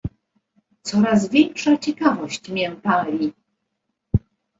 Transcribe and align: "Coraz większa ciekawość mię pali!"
"Coraz 0.81 1.29
większa 1.29 1.77
ciekawość 1.77 2.49
mię 2.49 2.71
pali!" 2.71 3.33